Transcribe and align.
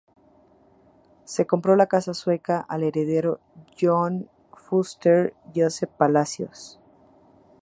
Se 1.25 1.45
compró 1.45 1.75
la 1.75 1.85
casa 1.85 2.09
de 2.09 2.15
Sueca 2.15 2.59
al 2.61 2.81
heredero 2.81 3.39
de 3.53 3.65
Joan 3.85 4.31
Fuster, 4.51 5.35
Josep 5.53 5.91
Palacios. 5.91 6.79